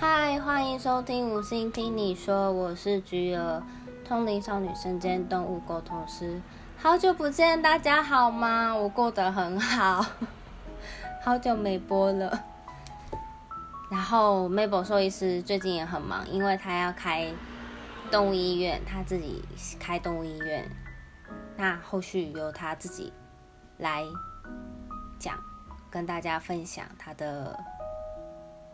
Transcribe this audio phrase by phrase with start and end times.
[0.00, 3.60] 嗨，欢迎收听五星听你说，我是菊儿，
[4.04, 6.40] 通灵少女身兼动物沟通师。
[6.76, 8.72] 好久不见，大家好吗？
[8.72, 10.06] 我过得很好，
[11.24, 12.44] 好久没播了。
[13.90, 17.32] 然后 Mabel 兽医师最近也很忙，因为他要开
[18.08, 19.42] 动物医院，他自己
[19.80, 20.70] 开动物医院，
[21.56, 23.12] 那后续由他自己
[23.78, 24.04] 来
[25.18, 25.34] 讲，
[25.90, 27.58] 跟大家分享他的。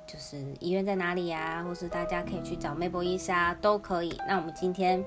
[0.06, 1.64] 就是医院在哪里呀？
[1.66, 4.20] 或是大家可以去找 Mabel 医生啊，都可以。
[4.28, 5.04] 那我们今天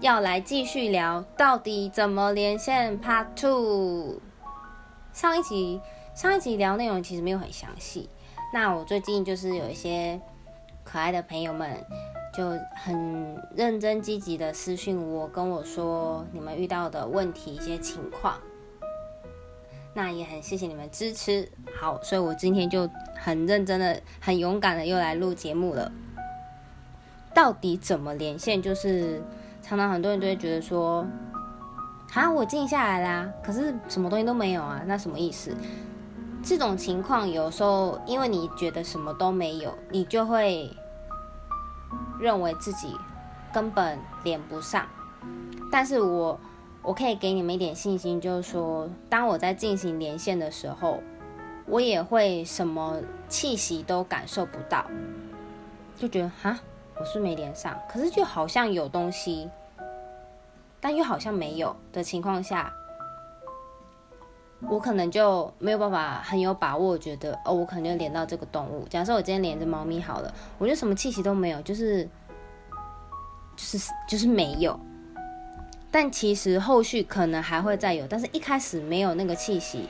[0.00, 4.20] 要来继续聊，到底怎么连线 Part Two。
[5.12, 5.80] 上一集
[6.14, 8.08] 上一集聊内容其实没有很详细。
[8.52, 10.20] 那我最近就是有一些
[10.82, 11.84] 可爱的朋友们
[12.36, 18.38] 就很认真积极的私讯我，跟我说你们遇到的问题一些情况。
[19.96, 21.48] 那也很谢谢你们支持，
[21.80, 25.92] 好，所以我今天就很认真的、很勇敢的又来录节目了。
[27.32, 28.60] 到底怎么连线？
[28.60, 29.22] 就是
[29.62, 31.06] 常常很多人都会觉得说，
[32.12, 35.56] 啊，我静下来啦，可是什么东西都没有啊，那什么意思？
[36.42, 40.68] 这种情况有时候因为你觉得什么都没有，你就会
[42.18, 42.96] 认为自己
[43.52, 44.84] 根本连不上。
[45.70, 46.38] 但是我。
[46.84, 51.00] 我可以给你们一点信心，就是说，当我在进行连线的时候，
[51.66, 54.84] 我也会什么气息都感受不到，
[55.96, 56.58] 就觉得哈，
[57.00, 59.48] 我是没连上，可是就好像有东西，
[60.78, 62.70] 但又好像没有的情况下，
[64.68, 68.86] 我可能就没有办法很有把握，觉得哦，我可能就连到这个动物。
[68.90, 72.06] 假设我今天连着猫咪好了，我就什么气息都没有，就是
[73.56, 74.78] 就是就是没有。
[75.94, 79.88] 但其实后续可能还会再有，但是一开始没有那个气息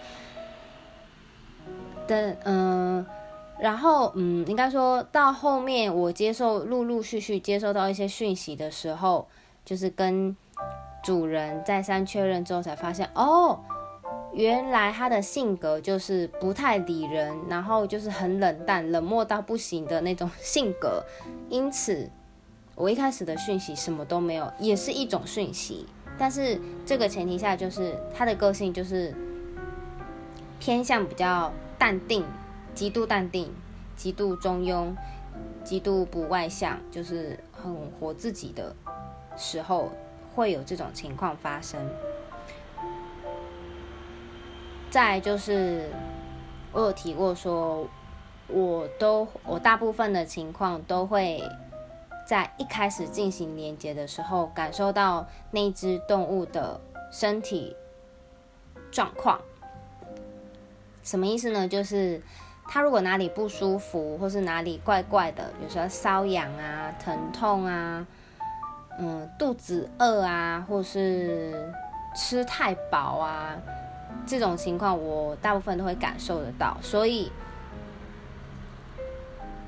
[2.06, 3.06] 的，嗯，
[3.58, 9.26] 然后嗯，应该说到后面我接受陆陆续续接收到一些讯息的时候，
[9.64, 10.36] 就是跟
[11.02, 13.60] 主人再三确认之后，才发现哦，
[14.34, 21.02] 原来他的性格就是不太理人，然后就是很冷淡、冷漠到不行的那种性格，
[21.48, 22.10] 因此。
[22.76, 29.12] 我一开始的讯息什么都没有，也是一种讯息，但是这个前提下就是他的个性就是
[30.60, 32.24] 偏向比较淡定，
[32.74, 33.52] 极度淡定，
[33.96, 34.94] 极度中庸，
[35.64, 38.74] 极度不外向，就是很活自己的
[39.36, 39.90] 时候
[40.34, 41.80] 会有这种情况发生。
[44.90, 45.90] 再就是
[46.72, 47.88] 我有提过说，
[48.46, 51.42] 我都我大部分的情况都会。
[52.26, 56.80] 在一开始进行连接的时候，感受到那只动物的
[57.12, 57.76] 身体
[58.90, 59.40] 状况，
[61.02, 61.68] 什么意思呢？
[61.68, 62.22] 就是
[62.66, 68.06] 它如果哪里不舒服，或是哪里怪怪的，比如说瘙痒啊、疼痛啊，
[68.98, 71.72] 嗯，肚子饿啊，或是
[72.16, 73.56] 吃太饱啊，
[74.26, 77.30] 这种情况我大部分都会感受得到，所以。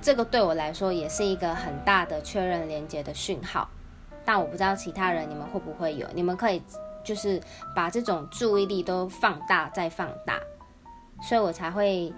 [0.06, 3.68] 这个对我来说也是一个很大的确认连接的讯号，
[4.24, 6.62] 但我不知道其他人你们会不会有，你们可以
[7.02, 7.42] 就是
[7.74, 10.38] 把这种注意力都放大再放大，
[11.20, 12.14] 所以我才会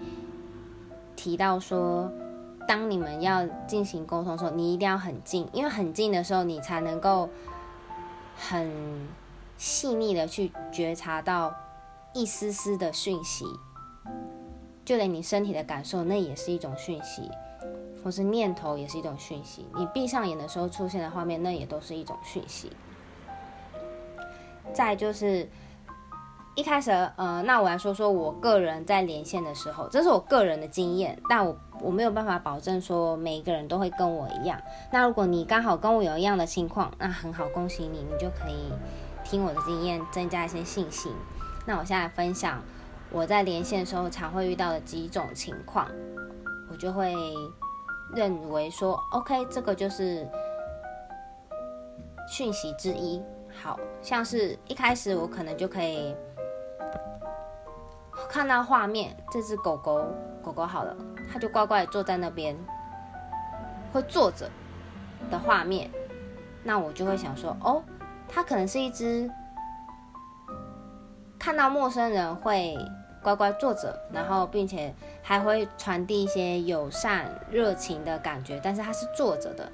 [1.15, 2.11] 提到说，
[2.67, 7.27] 当你们要进行沟通的时候，你一定要很近，因为很近的时候，你才能够
[8.37, 8.71] 很
[9.57, 11.51] 细腻的去觉察到
[12.13, 13.45] 一丝丝的讯息，
[14.89, 17.29] 就连你身体的感受，那也是一种讯息。
[18.03, 22.71] 或是念头也是一种讯息，你闭上眼的时候出现的画面，那也都是一种讯息。
[24.73, 25.47] 再就是
[26.55, 34.59] 一开始，呃，那我来说说我个人在连线的时候，这是我个人的经验，但我我没有办法保证说每一个人都会跟我一样。
[34.91, 38.71] 那如果你刚好跟我有一样的情况，那很好，恭喜你，你就可以
[39.23, 41.13] 听我的经验，增加一些信心。
[41.67, 42.63] 那我现在分享
[43.11, 45.87] 我在连线的时候常会遇到的几种情况，
[46.71, 47.13] 我就会。
[48.15, 50.27] 认为说，OK，这个就是
[52.27, 53.21] 讯息之一。
[53.61, 56.15] 好像是一开始我可能就可以
[58.27, 60.03] 看到画面，这只狗狗，
[60.41, 60.97] 狗狗好了，
[61.31, 62.57] 它就乖乖坐在那边，
[63.93, 64.49] 会坐着
[65.29, 65.87] 的画面。
[66.63, 67.83] 那我就会想说，哦，
[68.27, 69.29] 它可能是一只
[71.37, 72.75] 看到陌生人会。
[73.21, 78.59] 乖乖坐着，然后并且还会传递一些友善、热情的感觉。
[78.63, 79.69] 但是它是坐着的。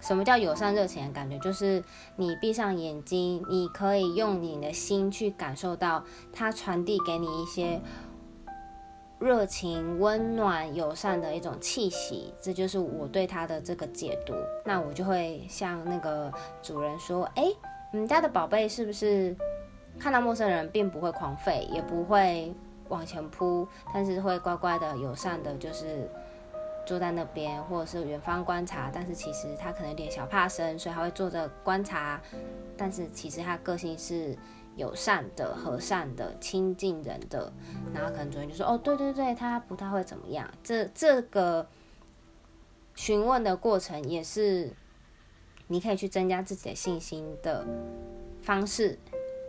[0.00, 1.36] 什么叫友善、热情的感觉？
[1.40, 1.82] 就是
[2.14, 7.80] 你闭上眼睛，你可以用你的心去感受到它传递给你一些
[9.18, 14.32] 热情、温暖、友善的一种气息，这就是我对它的这个解读。
[14.64, 16.32] 那我就会向那个
[16.62, 17.46] 主人说：“哎，
[17.92, 19.36] 你们家的宝贝是不是
[19.98, 22.54] 看到陌生人并不会狂吠，也不会
[22.88, 26.10] 往前扑，但是会乖乖的、友善的，就是
[26.86, 28.90] 坐在那边，或者是远方观察。
[28.92, 32.20] 但是其实他可能有点小怕生，所以他会坐着观察。
[32.76, 34.36] 但是其实他个性是。”
[34.78, 37.52] 友善的、和善的、亲近人的，
[37.92, 41.66] 然后可能主人就说：“哦，对对对，他不太会怎么样。”这这个
[42.94, 44.72] 询问的过程也是
[45.66, 47.66] 你可以去增加自己的信心的
[48.40, 48.96] 方式，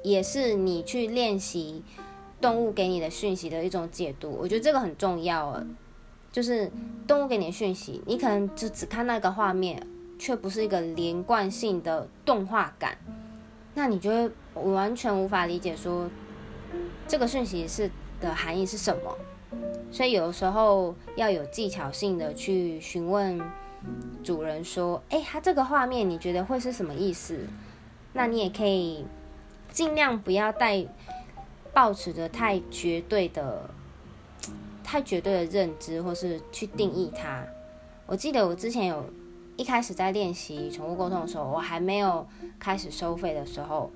[0.03, 1.83] 也是你去练习
[2.39, 4.31] 动物给你的讯息的一种解读。
[4.31, 5.61] 我觉得这个很重要，
[6.31, 6.71] 就是
[7.07, 9.85] 动物给你的讯息，你可能就只看那个画面，
[10.17, 12.97] 却不是一个连贯性的动画感。
[13.75, 14.31] 那你就会
[14.71, 16.09] 完全无法理解说
[17.07, 19.15] 这个讯息是的含义是什么，
[19.91, 23.39] 所以有时候要有技巧性的去询问
[24.23, 27.37] 主人说：“哎，他这个画面你觉得会是什么意思？”
[28.13, 29.05] 那你也可以
[29.71, 30.85] 尽量不要带
[31.73, 33.69] 抱持着太绝对的、
[34.83, 37.45] 太绝对的认知，或是去定义它。
[38.05, 39.05] 我记得我之前有。
[39.57, 42.25] 一开始在练习宠物沟通的时候，我还没有
[42.57, 43.91] 开始收费的时候，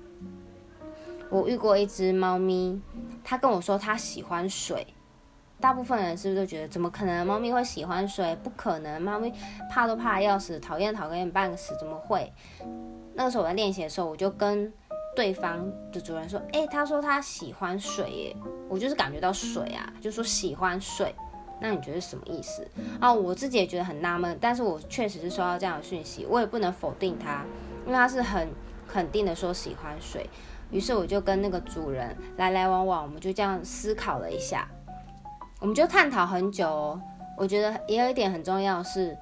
[1.30, 2.78] 我遇过一只猫咪，
[3.24, 4.86] 它跟我说它喜欢水。
[5.58, 8.36] 大部分人是不是都觉得怎么可能猫咪会喜欢水？
[8.42, 9.32] 不可能，猫咪
[9.70, 12.30] 怕都怕要死，讨厌讨厌半死，怎么会？
[13.14, 14.70] 那个时候我在练习的时候，我就跟
[15.14, 18.36] 对方的主人说：“哎，他说他喜欢水，耶，
[18.68, 21.14] 我就是感觉到水啊，就说喜欢水。”
[21.60, 22.66] 那你觉得什么意思
[23.00, 23.12] 啊？
[23.12, 27.44] 我自己也觉得很纳闷，但是我确实是收到这样的讯息，我也不能否定他，
[27.86, 28.48] 因为他是很
[28.88, 30.28] 肯定的说喜欢水。
[30.70, 34.68] 于是我就跟那个主人来来往往，我们就这样思考了一下，
[35.60, 36.68] 我们就探讨很久。
[36.68, 37.00] 哦
[37.36, 39.16] 我觉得也有一点很重要是，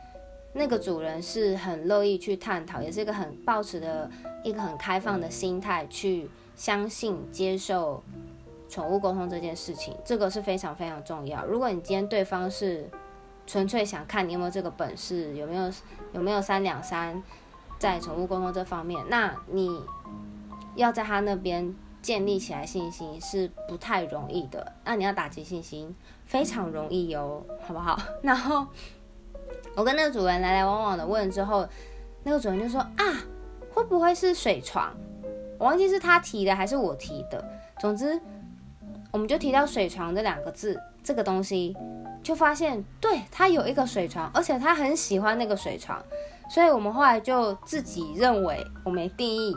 [0.54, 4.10] 那个主人是很乐意去探讨，也是一个很抱持的
[4.44, 8.02] 一个很开放的心态去相信接受。
[8.68, 11.44] 宠物沟通这件事情，这个是非常非常重要。
[11.44, 12.88] 如果你今天对方是
[13.46, 15.70] 纯粹想看你有没有这个本事，有没有
[16.14, 17.22] 有没有三两三，
[17.78, 19.78] 在宠物沟通这方面，那你
[20.74, 24.72] 要在他那边建立起来信心是不太容易的。
[24.86, 25.94] 那你要打击信心
[26.24, 28.00] 非常容易哟，好不好？
[28.22, 28.66] 然后
[29.74, 31.66] 我跟那个主人来来往往的问之后，
[32.22, 33.04] 那个主人就说啊，
[33.72, 34.92] 会不会是水床？
[35.58, 37.44] 我忘记是他提的还是我提的，
[37.80, 38.20] 总之。
[39.10, 41.76] 我们就提到水床这两个字，这个东西
[42.22, 46.02] 就发现，对他有一个水床，而且他很喜欢那个水床，
[46.48, 49.54] 所以我们后来就自己认为，我们定义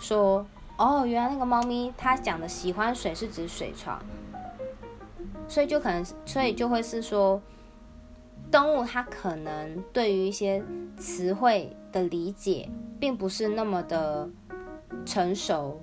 [0.00, 0.46] 说，
[0.78, 4.02] 哦，原来那个猫咪它讲的喜欢水是指水床，
[5.46, 7.38] 所以就可能，所以就会是说，
[8.54, 10.62] 动物它可能对于一些
[10.96, 12.70] 词汇的理解，
[13.00, 14.30] 并不是那么的
[15.04, 15.82] 成熟。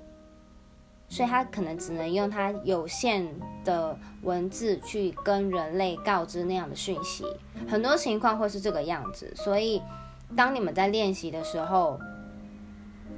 [1.06, 3.28] 所以它可能只能用它有限
[3.62, 7.26] 的文字去跟人类告知那样的讯息，
[7.68, 9.30] 很多情况会是这个样子。
[9.36, 9.82] 所以，
[10.34, 12.00] 当你们在练习的时候，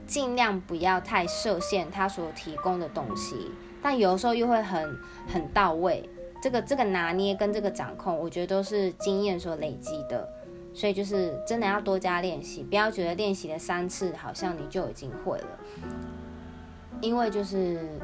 [0.05, 4.99] 尽量不要太设限它所提供的东西，但有时候又会很
[5.29, 6.11] 很到位。
[6.45, 10.29] 这个这个拿捏跟这个掌控，我觉得都是经验所累积的。
[10.75, 15.59] 所以就是真的要多加练习，不要觉得练习了三次好像你就已经会了。
[17.01, 17.99] 因为就是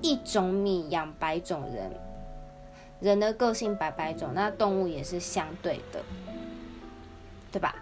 [0.00, 1.90] 一种米养百种人，
[3.00, 6.00] 人的个性百百种，那动物也是相对的，
[7.52, 7.74] 对吧？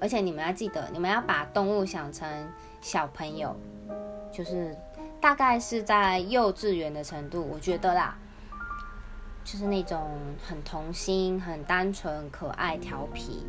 [0.00, 2.28] 而且你们要记得，你们要把动物想成
[2.80, 3.54] 小朋友，
[4.32, 4.76] 就是
[5.22, 8.18] 大概是在幼稚园的程度，我觉得啦，
[9.42, 10.10] 就是那种
[10.46, 13.46] 很童心、很单纯、可爱、调皮，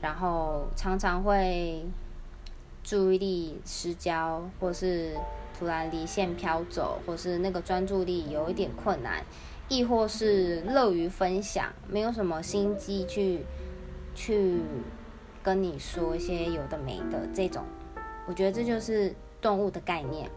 [0.00, 1.84] 然后常常会。
[2.88, 5.16] 注意力失焦，或是
[5.58, 9.24] 突然离线飘走，或是那个专注力有一点困难，
[9.68, 13.44] 亦或是乐于分享，没有什么心机去
[14.14, 14.60] 去
[15.42, 17.64] 跟你说一些有的没的这种，
[18.28, 20.30] 我觉得这就是动物的概念。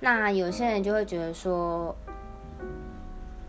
[0.00, 1.94] 那有些人就会觉得说，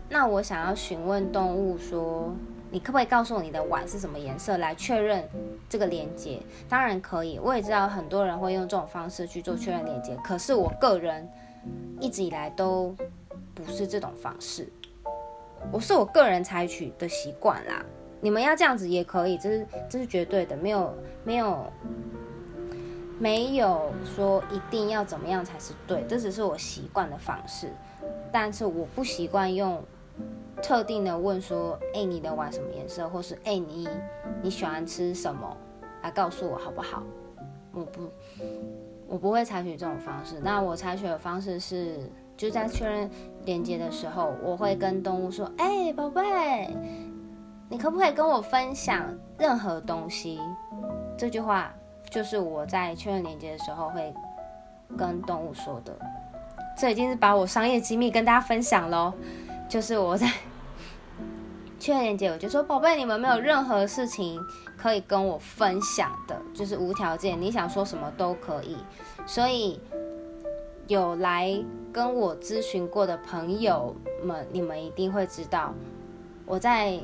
[0.08, 2.34] 那我想要询问动物说。
[2.68, 5.26] 你可不可以告诉我你的碗是什么颜色来确认
[5.68, 6.42] 这个连接？
[6.68, 11.26] 当然可以，我也知道很多人会用这种方式去做确认连接，可是我个人
[12.00, 12.94] 一直以来都
[13.54, 14.68] 不是这种方式，
[15.70, 17.82] 我是我个人采取的习惯啦。
[18.20, 20.92] 你们要这样子也可以，这是这是绝对的，没有
[21.24, 21.72] 没有
[23.18, 27.72] 没有说一定要怎么样才是对，这只是我习惯的方式。
[28.30, 29.82] 但是我不习惯用
[30.62, 33.88] 特定的问说，哎，你的碗什么颜色，或是哎，你
[34.42, 35.56] 你喜欢吃什么，
[36.02, 37.02] 来告诉我好不好？
[37.72, 38.00] 我不，
[39.06, 40.40] 我不会采取这种方式。
[40.42, 43.10] 那我采取的方式是，就在确认
[43.44, 46.74] 连接的时候，我会跟动物说，哎，宝贝，
[47.68, 50.40] 你可不可以跟我分享任何东西？
[51.18, 51.74] 这句话
[52.16, 54.10] 就是我在确认连接的时候会
[54.96, 55.94] 跟动物说的。
[56.74, 59.12] 这已经是把我商业机密跟大家分享喽。
[59.68, 60.26] 就是我在
[61.78, 64.40] 确认连接，我就说宝贝，你们没有任何事情
[64.78, 68.78] 可以跟我分享的，就是无条件，你想说什么都可以。
[69.26, 69.78] 所以
[70.86, 73.94] 有来跟我咨询过的朋友
[74.24, 75.74] 们，你们一定会知道
[76.46, 76.98] 我在。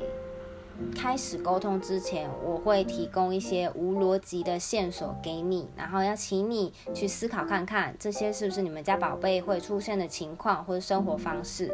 [0.95, 11.71] 开始沟通之前，我会提供一些无逻辑的线索给你，然后要请你去思考看看，这些是不是你们家宝贝会出现的情况或者生活方式。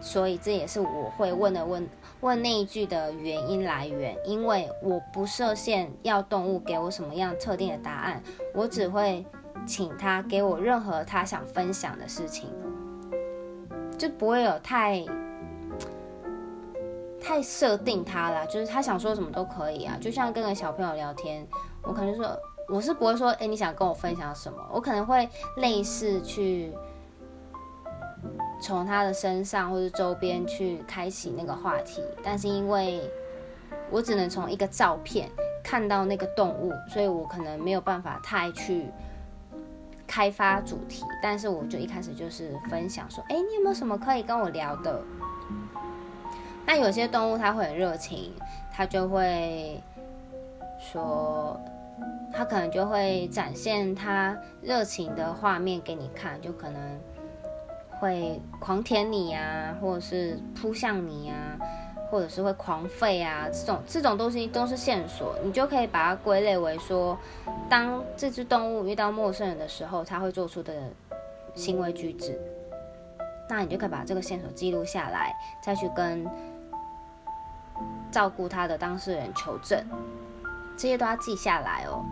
[0.00, 1.88] 所以这也是我会问的问
[2.20, 8.22] 问那一句的原因来源，因为我不设限要动物给我什么样特定的答案，
[8.52, 9.24] 我只会
[9.66, 12.50] 请他给我任何他想分享的事情，
[13.96, 15.02] 就不会有太。
[17.24, 21.46] 太设定他了，就是他想说什么都可以啊，就像跟个小朋友聊天，
[21.82, 22.38] 我可能说
[22.68, 24.58] 我是不会说，哎，你想跟我分享什么？
[24.70, 25.26] 我可能会
[25.56, 26.70] 类似去
[28.60, 33.10] 从他的身上或者周边去开启那个话题，但是因为
[33.90, 35.30] 我只能从一个照片
[35.62, 38.90] 看到那个动物，所以我可能没有办法太去
[40.06, 45.02] 开发主题，但是我就一开始就是分享说，哎，你有没有什么可以跟我聊的？
[46.76, 48.32] 那有些动物它会很热情，
[48.72, 49.80] 它就会
[50.76, 51.56] 说，
[52.32, 57.00] 它可能就会展现它热情的画面给你看，就可能
[58.00, 61.34] 会狂舔你呀，或者是扑向你呀，
[62.10, 67.16] 或者是会狂吠啊，这种这种东西都是线索，你就可以把它归类为说，
[67.70, 70.74] 当这只动物遇到陌生人的时候，它会做出的
[71.54, 72.36] 行为举止，
[73.48, 76.26] 那你就可以把这个线索记录下来，再去跟。
[78.14, 79.84] 照顾他的当事人求证，
[80.76, 82.04] 这些都要记下来哦。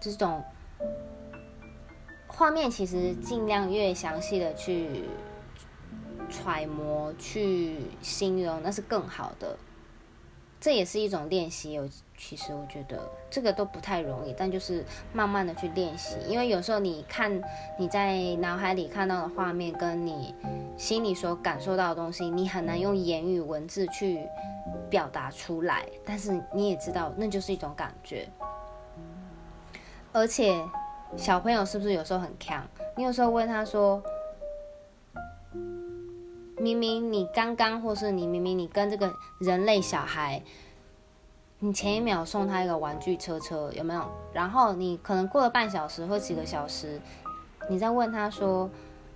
[0.00, 0.42] 这种
[2.26, 5.04] 画面其实尽量越详细的去
[6.28, 9.56] 揣摩、去形容，那是更好的。
[10.60, 11.72] 这也是一种练习。
[11.72, 11.88] 有
[12.18, 13.00] 其实我觉得
[13.30, 16.16] 这个都不太容易，但就是慢慢的去练习。
[16.28, 17.40] 因为有时候你看
[17.78, 20.34] 你在脑海里看到的画面，跟你
[20.76, 24.26] 心里所感受到的东西，你很难用言语文字去。
[24.88, 28.28] 表达出来，但是你也知道，那就是一种感觉。
[30.12, 30.60] 而且
[31.16, 32.64] 小朋友是不是有时候很强？
[32.96, 34.02] 你有时候问他说
[36.60, 40.42] ：“明明你刚刚，或是你明明你跟这个人类小孩，
[41.58, 44.10] 你前一秒送他一个玩具车车，有没有？
[44.32, 47.00] 然后你可能过了半小时或几个小时，
[47.68, 48.68] 你再问他说：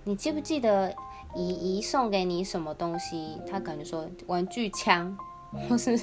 [0.03, 0.93] 你记不记得
[1.35, 3.39] 姨姨送给你什么东西？
[3.49, 5.17] 他可能说玩具枪。”
[5.69, 5.97] 或是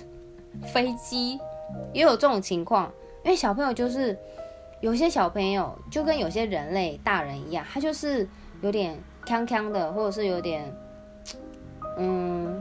[0.63, 1.39] 飞机
[1.93, 2.91] 也有这种情况，
[3.23, 4.19] 因为小朋友就是
[4.81, 8.27] 有些小朋友就跟有些人类大人一样，他就是
[8.63, 10.75] 有点康康的，或者是有点
[11.99, 12.61] 嗯，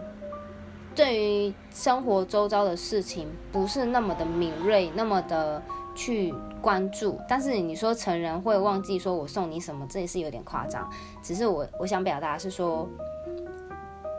[0.96, 5.62] 对于生活周遭的事情不是那么的敏锐，那么的
[5.96, 7.20] 去关注。
[7.28, 10.90] 但是你说成人会忘记说我送你什么，这也是有点夸张。
[11.22, 12.88] 只是我我想表达是说，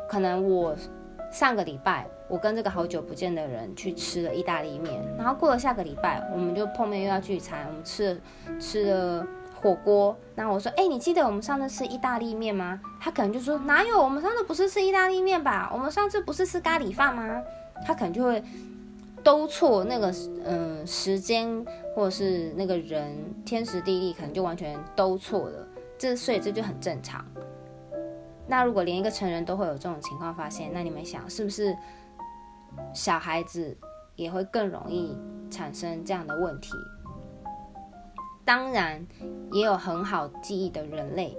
[0.09, 0.75] 可能我
[1.31, 2.07] 上个礼拜。
[2.29, 8.21] 我跟这个好久不见的人去吃了意大利面，然后过了下个礼拜，我们就碰面又要聚餐，我们吃了
[8.59, 9.27] 吃了
[9.63, 10.15] 火锅。
[10.35, 14.03] 那我说：“哎，你记得我们上次吃意大利面吗？”他可能就说：“哪有？
[14.03, 15.71] 我们上次不是吃意大利面吧？
[15.73, 17.41] 我们上次不是吃咖喱饭吗？”
[17.87, 18.43] 他可能就会
[19.23, 20.13] 都错那个
[20.45, 21.65] 嗯时间
[21.95, 25.67] 或者是那个人天时地利，可能就完全都错了。
[25.97, 27.25] 这所以这就很正常。
[28.47, 31.77] 那如果连一个成人都会有这种情况发现，那你们想是不是？
[32.95, 33.77] 小孩子
[34.17, 35.15] 也会更容易
[35.51, 36.73] 产生这样的问题。
[38.45, 39.07] 当然，
[39.51, 41.37] 也有很好记忆的人类，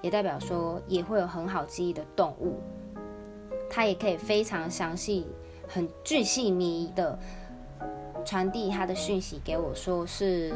[0.00, 2.60] 也代表说也会有很好记忆的动物，
[3.70, 5.26] 它也可以非常详细、
[5.66, 7.18] 很巨细靡遗的
[8.24, 10.54] 传递它的讯息给我，说是，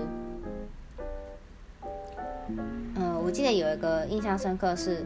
[2.48, 5.04] 嗯，我记得有一个印象深刻是。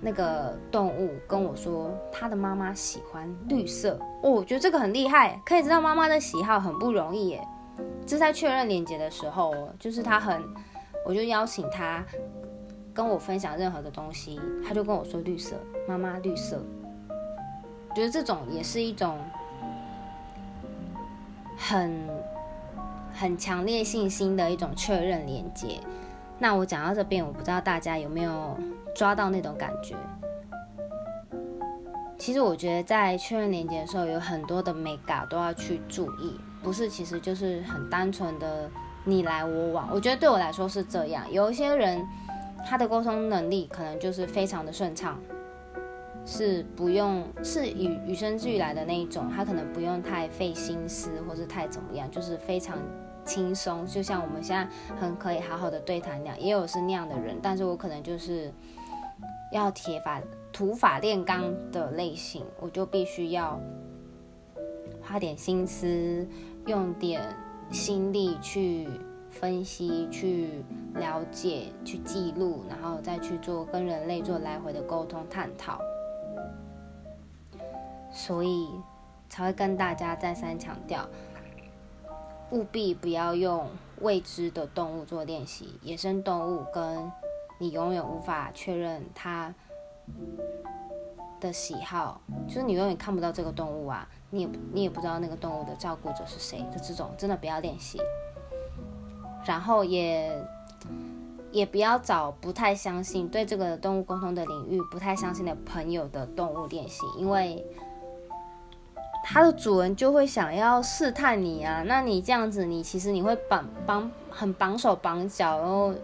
[0.00, 7.48] 那个动物跟我说，他的妈妈喜欢绿色哦，我觉得这个很厉害，可以知道妈妈的喜好很不容易耶。
[8.06, 10.42] 这在确认连接的时候，就是他很，
[11.04, 12.04] 我就邀请他
[12.92, 15.56] 跟我分享任何的东西，他就跟我说绿色，
[15.88, 16.62] 妈妈绿色。
[17.94, 19.18] 觉得这种也是一种
[21.56, 22.08] 很
[23.12, 25.78] 很强烈信心的一种确认连接。
[26.38, 28.58] 那我讲到这边，我不知道大家有没有
[28.94, 29.94] 抓到那种感觉。
[32.16, 38.70] 其实我觉得在确认连接的时候，有很多的美感都要去注意，不是其实就是很单纯的
[39.04, 39.90] 你来我往。
[39.92, 42.06] 我觉得对我来说是这样，有一些人
[42.64, 45.18] 他的沟通能力可能就是非常的顺畅，
[46.24, 52.78] 是不用是与与生俱来的那一种，他可能不用太费心思或是太怎么样，就是非常
[53.24, 54.66] 轻松，就像我们现在
[54.98, 56.40] 很可以好好的对谈那样。
[56.40, 58.50] 也有是那样的人，但是我可能就是
[59.52, 60.22] 要铁法。
[60.54, 63.60] 土法炼钢的类型，我就必须要
[65.02, 66.28] 花点心思，
[66.66, 67.20] 用点
[67.72, 68.88] 心力去
[69.30, 75.80] 分析、去了解、去记录，然后再去做跟人类做来回的沟通探讨。
[78.12, 78.70] 所以
[79.28, 81.04] 才会跟大家再三强调，
[82.52, 83.66] 务必不要用
[84.02, 85.80] 未知的动物做练习。
[85.82, 87.10] 野生动物跟
[87.58, 89.52] 你永远无法确认它。
[91.40, 98.00] 的喜好，就是你永远看不到这个动物啊，你也你也不知道那个动物的照顾者是谁的这种，真的不要练习。
[99.44, 100.42] 然后也
[101.52, 107.62] 也不要找不太相信对这个动物沟通的领域不太相信的朋友的动物练习，因为
[109.22, 115.94] 它的主人就会想要试探你啊，那你这样子，你其实你会绑绑很绑手绑脚，然后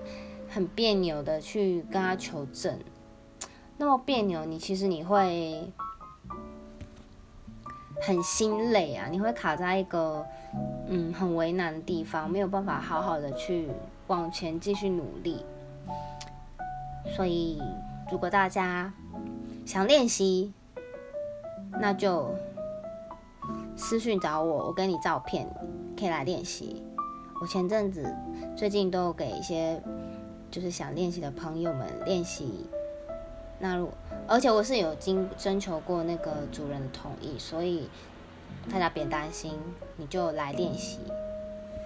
[0.48, 2.78] 很别扭的去跟他求证。
[3.80, 5.72] 那么别扭，你其实你会
[8.02, 10.26] 很心累啊，你会卡在一个
[10.86, 13.70] 嗯很为难的地方，没有办法好好的去
[14.08, 15.42] 往前继续努力。
[17.16, 17.58] 所以，
[18.12, 18.92] 如果大家
[19.64, 20.52] 想练习，
[21.80, 22.34] 那就
[23.76, 25.48] 私讯找我，我给你照片，
[25.98, 26.82] 可以来练习。
[27.40, 28.14] 我前阵子
[28.54, 29.82] 最近都给一些
[30.50, 32.68] 就是想练习的朋友们练习。
[33.62, 33.90] 那如，
[34.26, 37.90] 而且我是有经征求过那个主人的同意，所以
[38.72, 39.52] 大家别担心，
[39.98, 40.98] 你就来练习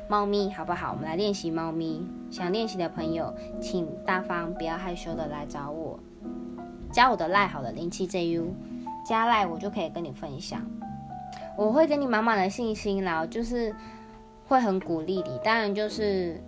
[0.09, 0.93] 猫咪好不好？
[0.93, 2.07] 我们来练习猫咪。
[2.31, 5.99] 想练习的朋友，请大方不要害羞的来找我，
[6.93, 8.45] 加我的赖好了，零七 JU，
[9.05, 10.65] 加赖我就可以跟你分享，
[11.57, 13.75] 我会给你满满的信心然后，就是
[14.47, 16.41] 会很鼓励你，当然就是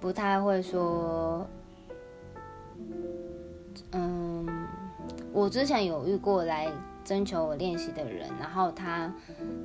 [0.00, 1.46] 不太会说。
[3.92, 4.46] 嗯，
[5.32, 6.68] 我之前有遇过来
[7.04, 9.10] 征求我练习的人，然后他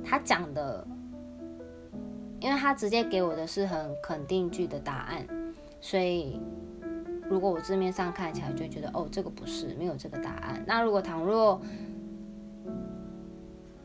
[0.02, 0.86] 他讲的，
[2.40, 5.26] 因为他直接给我的是很肯定句的答案，
[5.80, 6.40] 所以
[7.28, 10.64] 如果我字面上看起来就觉得哦，这个不是没有这个答案。
[10.66, 11.60] 那如果倘若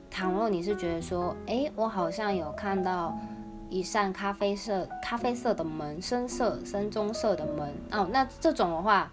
[0.09, 3.17] 倘若你是觉得说，哎，我好像有看到
[3.69, 9.11] 一扇咖啡色咖啡色的门，深色深棕色的门哦，那这种的话。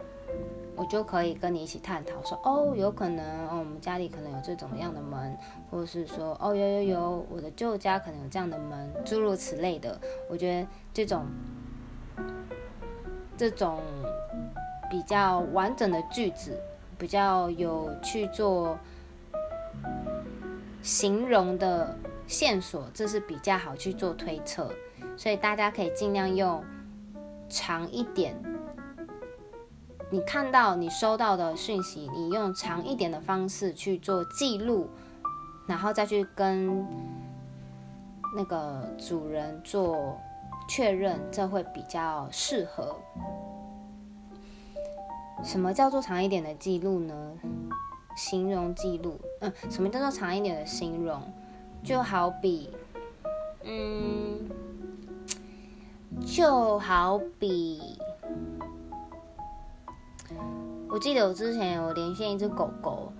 [0.76, 5.36] 我就可以跟你一起探讨，说哦，有可能哦，我们家里可能有这种样的门，
[5.70, 9.98] 或者是说哦，有有有，我的旧家可能有这样的门，诸如此类的。
[10.28, 11.24] 我觉得这种
[13.36, 13.80] 这种
[14.90, 16.60] 比较完整的句子，
[16.98, 18.78] 比较有去做
[20.82, 24.70] 形容的线索，这是比较好去做推测，
[25.16, 26.62] 所以大家可以尽量用
[27.48, 28.36] 长一点。
[30.16, 34.88] 你看到你收到的讯息，你用长一点的方式去做记录，
[35.66, 36.82] 然后再去跟
[38.34, 40.18] 那个主人做
[40.66, 42.96] 确认，这会比较适合。
[45.44, 47.34] 什么叫做长一点的记录呢？
[48.16, 51.20] 形容记录，嗯，什么叫做长一点的形容？
[51.84, 52.70] 就好比，
[53.64, 54.48] 嗯，
[56.24, 57.98] 就好比。
[60.96, 63.12] 我记得我之前有连线一只狗狗，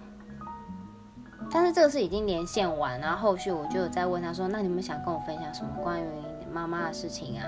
[1.50, 6.06] 但是这个是已经连线完，然后后续我就有在问他说：“那你们想跟我分享什么关于
[6.50, 7.44] 妈妈的事情啊？”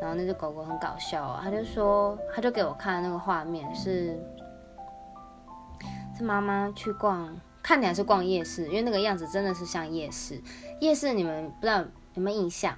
[0.00, 4.18] 然后那只狗狗很搞笑啊，他就说，他就给我看那个画面是
[6.16, 10.40] 是妈妈去逛，看起来是逛夜市，因为那个样子真的是像夜市。
[10.80, 12.74] 夜市你们不知道有没有印象，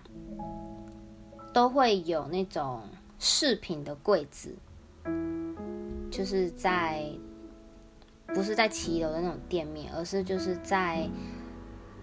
[1.54, 2.80] 都会有那种
[3.20, 4.56] 饰品的柜子。
[6.12, 7.10] 就是在
[8.26, 11.08] 不是在骑楼的那种店面，而是就是在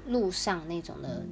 [0.07, 1.25] 路上那种的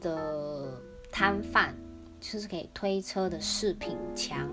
[0.00, 1.74] 的摊贩，
[2.20, 4.48] 就是可以推车的饰品墙，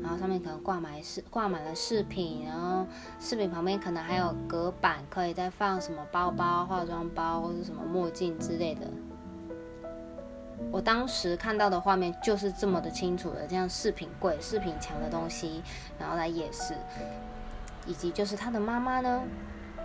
[0.00, 2.86] 然后上面可能挂满饰挂满了饰品，然后
[3.18, 8.88] 饰品旁边可能还有隔板，可以再放什么包包、化妆包或者什么墨镜之类的。
[10.70, 15.62] 我当时看到的画面就是这么的清楚的，这样饰品柜、饰品墙的东西，
[15.98, 16.74] 然后在夜市，
[17.86, 19.22] 以及就是他的妈妈呢，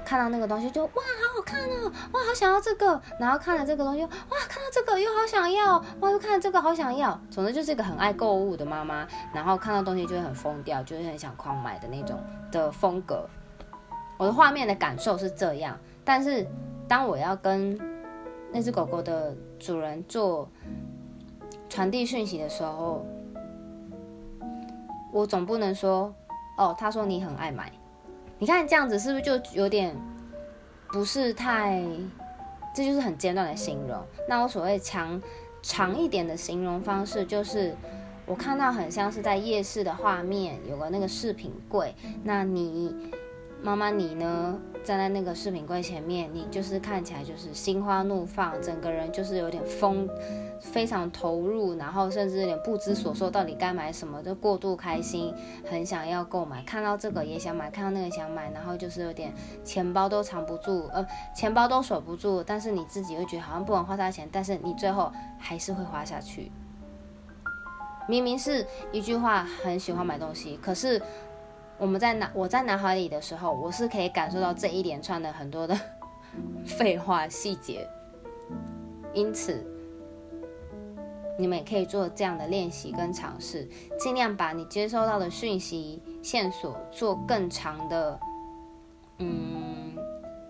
[0.05, 12.19] 看到那个东西就哇好好看哦，哇好想要这个，然后看了这个东西，哇看到这个又好想要，哇又看了这个好想要，总之就是一个很爱购物的妈妈，然后看到东西就会很疯掉，就是很想狂买的那种
[12.51, 13.27] 的风格。
[14.17, 16.45] 我的画面的感受是这样，但是
[16.87, 17.79] 当我要跟
[18.53, 20.47] 那只狗狗的主人做
[21.67, 23.03] 传递讯息的时候，
[25.11, 26.13] 我总不能说
[26.57, 27.71] 哦，他说你很爱买，
[28.37, 29.95] 你看这样子是不是就有点
[30.89, 31.83] 不是太？
[32.75, 34.01] 这就是很简短的形容。
[34.29, 35.21] 那我所谓强
[35.61, 37.75] 长一点的形容方式，就是
[38.25, 43.11] 我看到很像是在夜市的画面，有个那个饰品柜，那你。
[43.65, 44.59] 妈妈，你呢？
[44.83, 50.07] 站在那个饰品柜前面，你就是看起来就是心花怒放，整个人就是有点疯，
[50.59, 55.33] 非常投入，然后甚至有点不知所措，到底该买什么，就过度开心，
[55.69, 66.51] 很想要购买，看到这个也想买，看到那个想买，然后就是有点钱包都藏不住，呃，钱包都锁不住，但是你自己又觉得好像不能花大钱，但是你最后还是会花下去。
[68.07, 71.01] 明明是一句话，很喜欢买东西，可是。
[71.77, 75.77] 我们在脑我在脑海里的时候，我是可以感受到这一连串的很多的
[76.65, 77.87] 废话细节，
[79.13, 79.65] 因此
[81.37, 83.67] 你们也可以做这样的练习跟尝试，
[83.99, 88.19] 尽量把你接收到的讯息线索做更长的，
[89.17, 89.95] 嗯，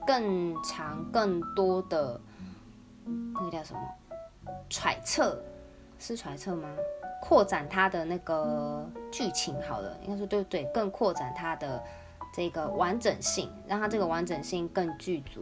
[0.05, 2.19] 更长更多的
[3.33, 3.79] 那个叫什么？
[4.69, 5.41] 揣测，
[5.99, 6.69] 是揣测吗？
[7.21, 11.81] 扩展它的那个剧情好了，应该说对对，更扩展它的
[12.33, 15.41] 这个完整性，让它这个完整性更具足。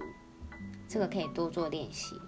[0.88, 2.22] 这个可以多做练习。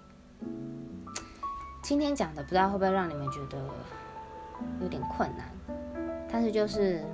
[1.82, 3.62] 今天讲的不知道会不会让你们觉得
[4.80, 5.46] 有点困难，
[6.32, 7.04] 但是就是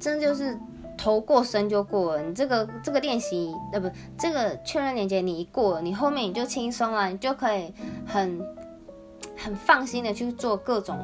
[0.00, 0.56] 真就是
[0.96, 2.22] 头过身就过了。
[2.22, 7.72] 你这个这个练习呃不，这个确认连接你一过，你后面你就轻松了，你就可以
[8.06, 8.40] 很。
[9.36, 10.96] 很放心的去做各种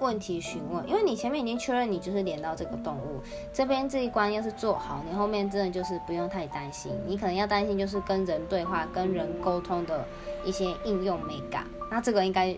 [0.00, 3.20] 问题询问，因为你前面已经确认你就是连到这个动物
[3.52, 6.90] 这边这一关，要是做好，你后面真的就是不用太担心。
[7.06, 10.04] 你可能要担心就是跟人对话、跟人沟通的
[10.44, 11.64] 一些应用美感。
[11.90, 12.56] 那这个应该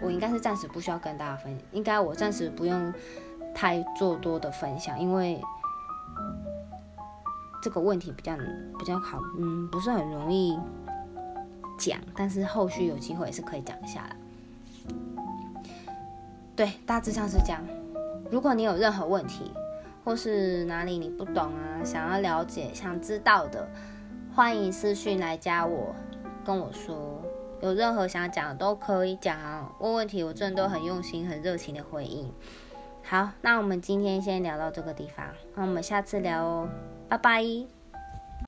[0.00, 2.92] 我应该是暂时不需要跟大家分享，应该我暂时不用
[3.54, 5.40] 太做多的分享，因为
[7.62, 8.36] 这个问题比较
[8.78, 10.58] 比较好，嗯，不是很容易
[11.78, 14.16] 讲，但是后续有机会也是可以讲一下的。
[16.56, 17.62] 对，大致上是这样。
[18.30, 19.52] 如果你有任何问题，
[20.04, 23.68] 或是哪里你不懂啊，想要了解、想知道的，
[24.34, 25.94] 欢迎私讯来加我，
[26.44, 27.22] 跟我说。
[27.60, 32.28] 有任何想讲的都可以讲，问问题我真的都很用心、很热情的回应。
[33.04, 36.68] 好，那我们今天先聊到这个地方，那我们下次聊哦，
[37.12, 37.81] 拜拜。